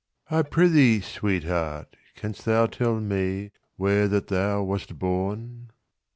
[0.31, 5.69] '—IX'I prithee, sweetheart, canst thou tell meWhere that thou wast born?